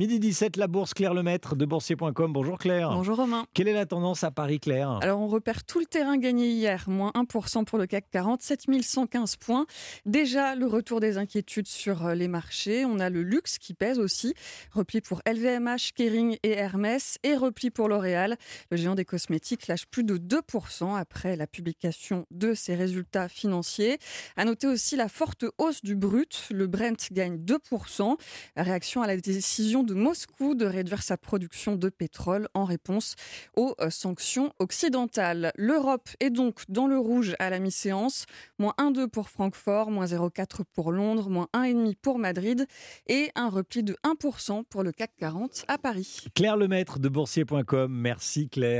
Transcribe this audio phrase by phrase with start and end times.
[0.00, 2.32] Midi 17, la bourse Claire Lemaître de boursier.com.
[2.32, 2.88] Bonjour Claire.
[2.88, 3.44] Bonjour Romain.
[3.52, 4.98] Quelle est la tendance à Paris Claire?
[5.02, 9.36] Alors on repère tout le terrain gagné hier, moins 1% pour le CAC 40, 7115
[9.36, 9.66] points.
[10.06, 12.86] Déjà le retour des inquiétudes sur euh, les marchés.
[12.86, 14.32] On a le luxe qui pèse aussi.
[14.72, 18.38] Repli pour LVMH, Kering et Hermès et repli pour L'Oréal.
[18.70, 23.98] Le géant des cosmétiques lâche plus de 2% après la publication de ses résultats financiers.
[24.38, 26.48] À noter aussi la forte hausse du brut.
[26.50, 28.16] Le Brent gagne 2%.
[28.56, 33.14] Réaction à la décision de Moscou de réduire sa production de pétrole en réponse
[33.56, 35.52] aux euh, sanctions occidentales.
[35.56, 38.26] L'Europe est donc dans le rouge à la mi-séance.
[38.58, 42.66] Moins 1,2 pour Francfort, moins 0,4 pour Londres, moins 1,5 pour Madrid
[43.06, 46.24] et un repli de 1% pour le CAC 40 à Paris.
[46.34, 47.92] Claire Lemaître de boursier.com.
[47.92, 48.70] Merci Claire.